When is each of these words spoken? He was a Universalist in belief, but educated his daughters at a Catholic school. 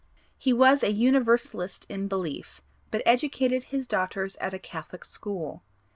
He 0.35 0.51
was 0.51 0.81
a 0.81 0.91
Universalist 0.91 1.85
in 1.87 2.07
belief, 2.07 2.59
but 2.89 3.03
educated 3.05 3.65
his 3.65 3.85
daughters 3.85 4.35
at 4.37 4.51
a 4.51 4.57
Catholic 4.57 5.05
school. 5.05 5.61